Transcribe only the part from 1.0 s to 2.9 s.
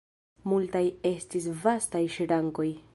estis vastaj ŝrankoj.